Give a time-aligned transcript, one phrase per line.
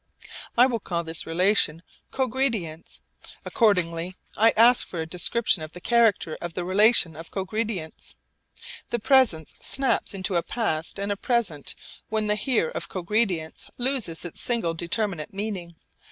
[0.57, 3.01] I will call this relation 'cogredience.'
[3.45, 8.15] Accordingly I ask for a description of the character of the relation of cogredience.
[8.89, 11.75] The present snaps into a past and a present
[12.09, 15.75] when the 'here' of cogredience loses its single determinate meaning.